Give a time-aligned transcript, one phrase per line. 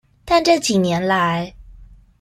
[0.25, 1.53] 但這幾年來